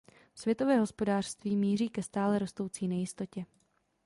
Světové 0.35 0.77
hospodářství 0.77 1.55
míří 1.57 1.89
ke 1.89 2.03
stále 2.03 2.39
rostoucí 2.39 2.87
nejistotě. 2.87 3.45